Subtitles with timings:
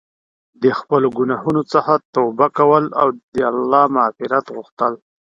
[0.63, 4.93] د خپلو ګناهونو څخه توبه کول او د الله مغفرت غوښتل.